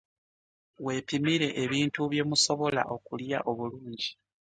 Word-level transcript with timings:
Wepimire 0.85 1.47
ebintu 1.63 2.01
byemusobola 2.11 2.81
okulya 2.95 3.39
obulungi. 3.51 4.09